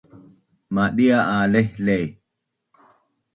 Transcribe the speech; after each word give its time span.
Madia 0.75 1.19
a 1.35 1.39
lehleh 1.51 2.07